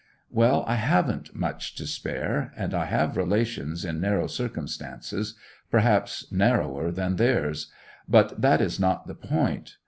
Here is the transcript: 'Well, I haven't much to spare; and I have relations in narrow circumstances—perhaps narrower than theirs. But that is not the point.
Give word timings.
'Well, 0.31 0.63
I 0.65 0.77
haven't 0.77 1.35
much 1.35 1.75
to 1.75 1.85
spare; 1.85 2.53
and 2.57 2.73
I 2.73 2.85
have 2.85 3.15
relations 3.15 3.85
in 3.85 4.01
narrow 4.01 4.25
circumstances—perhaps 4.25 6.31
narrower 6.31 6.89
than 6.89 7.17
theirs. 7.17 7.71
But 8.09 8.41
that 8.41 8.61
is 8.61 8.79
not 8.79 9.05
the 9.05 9.13
point. 9.13 9.75